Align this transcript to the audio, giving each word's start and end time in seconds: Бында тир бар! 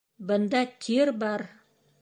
Бында 0.31 0.61
тир 0.87 1.15
бар! 1.25 1.47